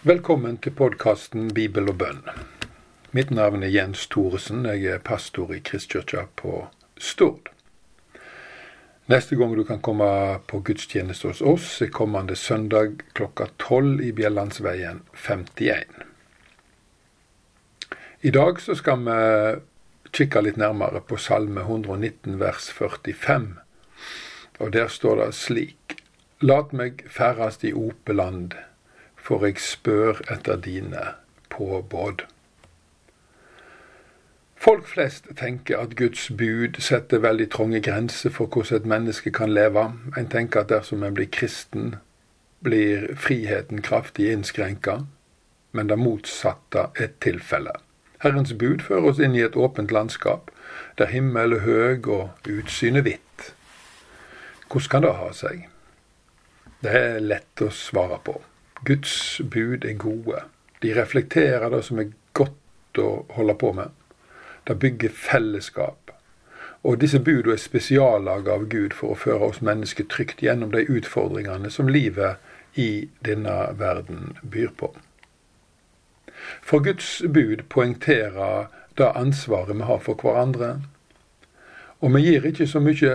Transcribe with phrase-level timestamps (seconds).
[0.00, 2.22] Velkommen til podkasten Bibel og bønn.
[3.12, 4.62] Mitt navn er Jens Thoresen.
[4.64, 6.54] Jeg er pastor i Kristkirka på
[6.96, 7.50] Stord.
[9.12, 10.06] Neste gang du kan komme
[10.48, 15.92] på gudstjeneste hos oss, er kommende søndag klokka tolv i Bjellandsveien 51.
[18.24, 19.18] I dag så skal vi
[20.16, 23.52] kikke litt nærmere på Salme 119 vers 45.
[24.64, 25.98] Og der står det slik
[26.40, 28.56] Lat meg ferdast i ope land
[29.22, 31.14] for jeg spør etter dine
[31.50, 32.26] påbud.
[34.60, 39.52] Folk flest tenker at Guds bud setter veldig trange grenser for hvordan et menneske kan
[39.56, 39.86] leve.
[40.18, 41.94] En tenker at dersom en blir kristen,
[42.60, 44.98] blir friheten kraftig innskrenka,
[45.72, 47.80] men det motsatte er tilfellet.
[48.20, 50.50] Herrens bud fører oss inn i et åpent landskap,
[50.98, 53.54] der himmel er høg og utsynet hvitt.
[54.68, 55.64] Hvordan kan det ha seg?
[56.84, 58.36] Det er lett å svare på.
[58.84, 60.42] Guds bud er gode.
[60.82, 63.90] De reflekterer det som er godt å holde på med.
[64.64, 66.10] Det bygger fellesskap.
[66.82, 70.86] Og disse budene er spesiallaga av Gud for å føre oss mennesker trygt gjennom de
[70.88, 72.40] utfordringene som livet
[72.74, 74.94] i denne verden byr på.
[76.64, 80.78] For Guds bud poengterer det ansvaret vi har for hverandre.
[82.00, 83.12] Og vi gir ikke så mye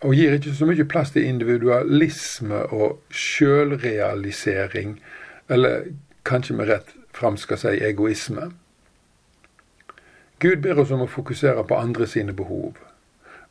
[0.00, 4.96] og gir ikke så mye plass til individualisme og sjølrealisering,
[5.48, 5.90] eller
[6.24, 8.50] kanskje med rett fram skal si egoisme.
[10.40, 12.78] Gud ber oss om å fokusere på andre sine behov.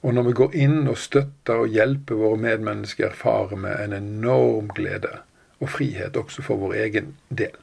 [0.02, 4.72] Og når vi går inn og støtter og hjelper våre medmennesker, erfarer vi en enorm
[4.74, 5.20] glede
[5.60, 7.58] og frihet også for vår egen del.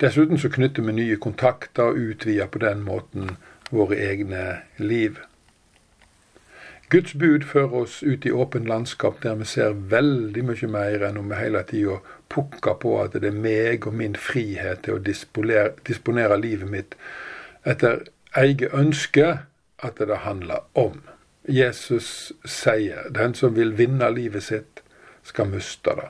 [0.00, 3.36] Dessuten så knytter vi nye kontakter og utvider på den måten
[3.70, 4.44] våre egne
[4.78, 5.18] liv.
[6.90, 11.18] Guds bud fører oss ut i åpent landskap der vi ser veldig mye mer enn
[11.20, 12.00] om vi hele tida
[12.32, 16.98] pukker på at det er meg og min frihet til å disponere, disponere livet mitt
[17.64, 18.04] etter
[18.36, 19.30] eget ønske
[19.84, 21.00] at det handler om.
[21.48, 24.80] Jesus sier den som vil vinne livet sitt,
[25.24, 26.08] skal miste det.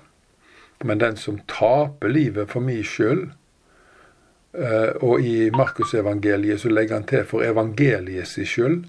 [0.85, 3.29] Men den som taper livet for min skyld,
[4.59, 8.85] eh, og i Markusevangeliet så legger han til for evangeliet sin skyld,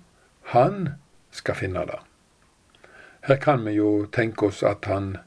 [0.54, 0.96] han
[1.36, 2.00] skal finne det.
[3.26, 5.18] Her kan vi jo tenke oss at han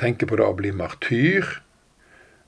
[0.00, 1.58] tenker på det å bli martyr,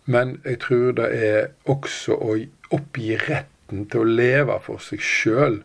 [0.08, 2.38] men jeg tror det er også å
[2.72, 5.60] oppgi retten til å leve for seg sjøl,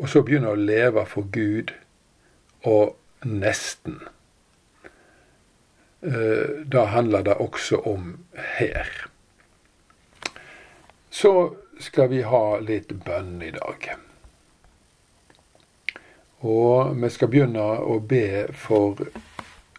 [0.00, 1.74] og så begynne å leve for Gud
[2.64, 2.96] og
[3.28, 4.00] nesten.
[6.00, 8.14] Eh, da handler det også om
[8.56, 8.88] her.
[11.10, 13.90] Så skal vi ha litt bønn i dag.
[16.40, 19.00] Og vi skal begynne å be for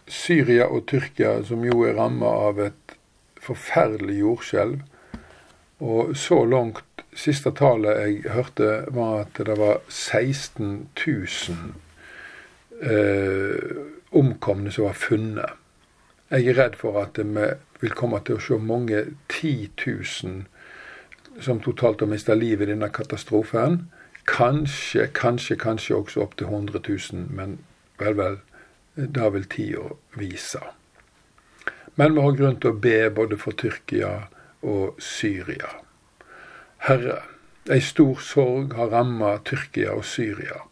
[0.06, 2.96] Syria og Tyrkia, som jo er ramma av et
[3.42, 4.80] forferdelig jordskjelv.
[5.82, 11.72] Og så langt Siste tallet jeg hørte, var at det var 16 000
[12.88, 13.82] eh,
[14.16, 15.58] omkomne som var funnet.
[16.32, 17.50] Jeg er redd for at vi
[17.82, 22.88] vil komme til å se mange 10 000 som totalt har mista livet i denne
[22.88, 23.82] katastrofen.
[24.24, 27.58] Kanskje, kanskje, kanskje også opp til 100 000, men
[27.98, 28.38] vel, vel,
[28.96, 30.60] da vil tida vise.
[31.94, 34.12] Men vi har grunn til å be både for Tyrkia
[34.62, 35.68] og Syria.
[36.86, 37.18] Herre,
[37.70, 40.62] ei stor sorg har ramma Tyrkia og Syria.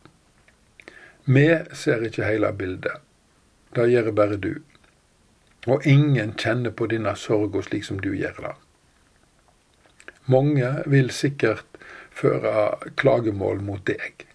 [1.24, 1.46] Vi
[1.76, 3.02] ser ikke hele bildet.
[3.76, 4.54] Det gjør bare du.
[5.68, 8.54] Og ingen kjenner på denne sorga slik som du gjør det.
[10.30, 11.78] Mange vil sikkert
[12.20, 14.26] føre klagemål mot deg.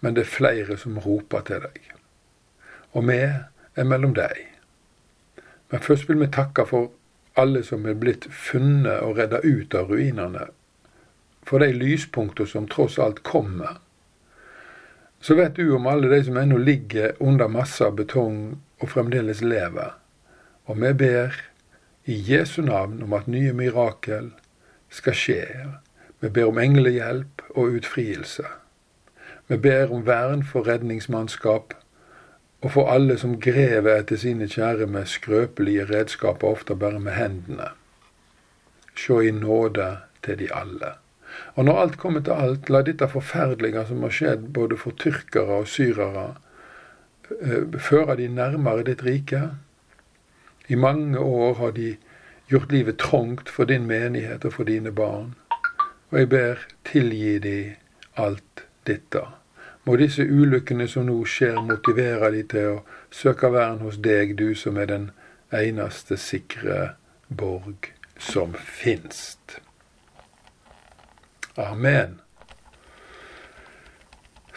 [0.00, 1.80] Men det er flere som roper til deg.
[2.92, 4.44] Og vi er mellom deg.
[5.70, 6.92] Men først vil vi takke for
[7.38, 10.48] alle som er blitt funnet og redda ut av ruinene.
[11.46, 13.78] For de lyspunktene som tross alt kommer.
[15.20, 19.42] Så vet du om alle de som ennå ligger under masse av betong og fremdeles
[19.42, 19.96] lever.
[20.70, 21.34] Og vi ber
[22.08, 24.30] i Jesu navn om at nye mirakel
[24.94, 25.42] skal skje
[26.20, 28.44] vi ber om englehjelp og utfrielse.
[29.48, 31.74] Vi ber om vern for redningsmannskap
[32.60, 37.70] og for alle som grever etter sine kjære med skrøpelige redskaper, ofte bare med hendene.
[38.96, 40.92] Se i nåde til de alle.
[41.54, 45.62] Og når alt kommer til alt, la dette forferdelige som har skjedd både for tyrkere
[45.62, 46.34] og syrere,
[47.40, 49.50] eh, føre de nærmere ditt rike.
[50.68, 51.96] I mange år har de
[52.50, 55.34] gjort livet trangt for din menighet og for dine barn.
[56.10, 57.58] Og jeg ber, tilgi de
[58.16, 59.22] alt dette.
[59.84, 62.78] Må disse ulykkene som nå skjer, motivere de til å
[63.14, 65.10] søke vern hos deg, du som er den
[65.54, 66.94] eneste sikre
[67.28, 69.60] borg som finst.
[71.58, 72.18] Amen.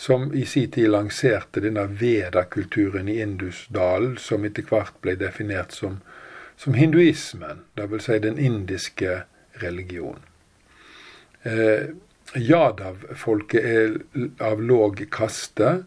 [0.00, 5.98] som i sin tid lanserte denne Veda-kulturen i Indusdalen, som etter hvert ble definert som,
[6.56, 8.06] som hinduismen, dvs.
[8.06, 9.18] Si den indiske
[9.60, 10.24] religion.
[11.42, 11.92] Eh,
[12.34, 13.96] Jadav-folket er
[14.44, 15.80] av låg kaste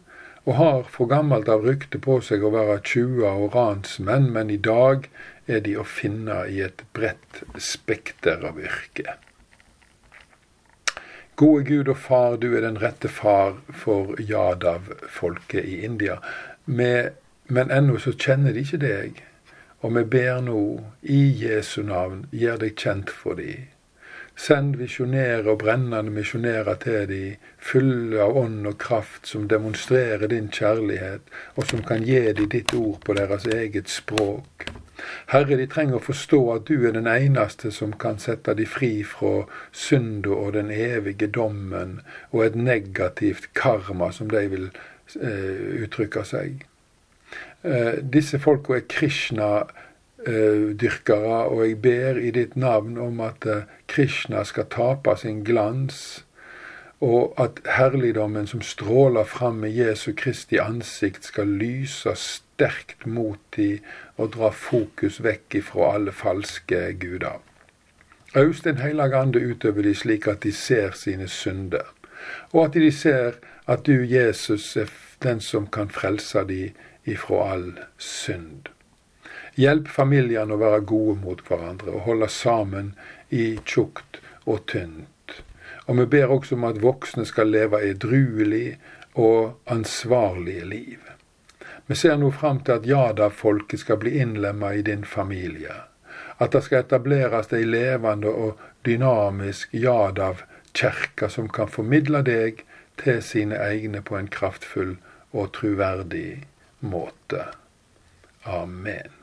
[0.43, 4.57] og har for gammelt av rykte på seg å være tjua og ransmenn, men i
[4.57, 5.07] dag
[5.47, 9.15] er de å finne i et bredt spekter av yrke.
[11.39, 16.19] Gode Gud og Far, du er den rette far for Jadav-folket i India.
[16.65, 17.15] Med,
[17.47, 19.23] men ennå så kjenner de ikke deg.
[19.83, 20.59] Og vi ber nå,
[21.01, 23.72] i Jesu navn, gjør deg kjent for dem.
[24.35, 27.23] Send visjonære og brennende misjonærer til de,
[27.61, 31.21] fulle av ånd og kraft, som demonstrerer din kjærlighet,
[31.55, 34.65] og som kan gi de ditt ord på deres eget språk.
[35.29, 38.91] Herre, de trenger å forstå at du er den eneste som kan sette de fri
[39.07, 41.99] fra synda og den evige dommen
[42.31, 44.69] og et negativt karma, som de vil
[45.21, 46.65] eh, uttrykke seg.
[47.63, 49.79] Eh, disse folka er Krishna-dyrkere,
[50.27, 56.23] eh, og jeg ber i ditt navn om at eh, Krishna skal tape sin glans
[57.03, 63.79] og at herligdommen som stråler fram med Jesu Kristi ansikt, skal lyse sterkt mot de
[64.15, 67.41] og dra fokus vekk ifra alle falske guder.
[68.35, 71.91] Øst Den hellige ande utøver de slik at de ser sine synder,
[72.51, 73.31] og at de ser
[73.67, 74.87] at du, Jesus, er
[75.23, 76.71] den som kan frelse de
[77.05, 78.72] ifra all synd.
[79.55, 82.93] Hjelp familiene å være gode mot hverandre og holde sammen
[83.29, 84.17] i tjukt
[84.49, 85.35] og tynt.
[85.85, 88.79] Og vi ber også om at voksne skal leve edruelig
[89.13, 90.99] og ansvarlige liv.
[91.85, 95.83] Vi ser nå fram til at Jada-folket skal bli innlemma i din familie.
[96.41, 102.63] At det skal etableres ei levende og dynamisk Jadav-kjerke som kan formidle deg
[103.03, 104.95] til sine egne på en kraftfull
[105.31, 106.45] og truverdig
[106.79, 107.51] måte.
[108.45, 109.22] Amen.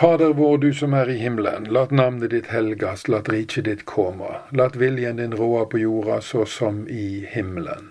[0.00, 1.66] Fader vår, du som er i himmelen.
[1.76, 4.30] Lat navnet ditt helgast, lat riket ditt komme.
[4.56, 7.90] Lat viljen din råde på jorda så som i himmelen.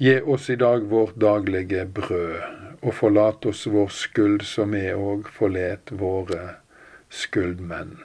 [0.00, 2.38] Gi oss i dag vårt daglige brød,
[2.80, 6.54] og forlat oss vår skyld som vi òg forlet våre
[7.12, 7.98] skyldmenn.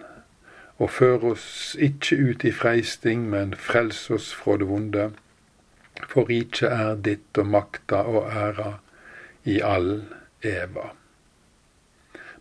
[0.75, 1.47] Og før oss
[1.79, 5.07] ikke ut i freisting, men frels oss fra det vonde.
[6.03, 8.75] For riket er ditt og makta og æra
[9.47, 10.01] i all
[10.43, 10.91] eva.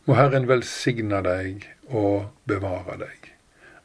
[0.05, 3.31] Må Herren velsigne deg og bevare deg.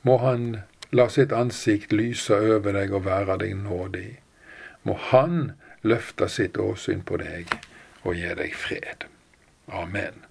[0.03, 0.49] Må Han
[0.91, 4.17] la sitt ansikt lyse over deg og være deg nådig.
[4.83, 7.53] Må Han løfte sitt åsyn på deg
[8.03, 9.05] og gi deg fred.
[9.71, 10.25] Amen.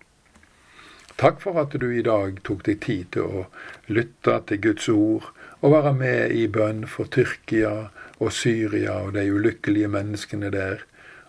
[1.19, 3.47] Takk for at du i dag tok deg tid til å
[3.89, 5.33] lytte til Guds ord
[5.63, 10.85] og være med i bønn for Tyrkia og Syria og de ulykkelige menneskene der,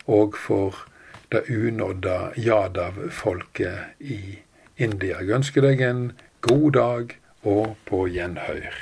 [0.06, 0.84] og for
[1.32, 4.22] det unådda Jadav-folket i
[4.80, 5.20] India.
[5.20, 6.04] Jeg ønsker deg en
[6.46, 8.76] god dag og på gjenhør.